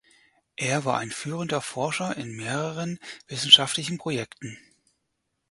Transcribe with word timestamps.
Er 0.55 0.83
war 0.83 0.97
ein 0.97 1.11
führender 1.11 1.61
Forscher 1.61 2.17
in 2.17 2.35
mehreren 2.35 2.97
wissenschaftlichen 3.27 3.99
Projekten. 3.99 4.57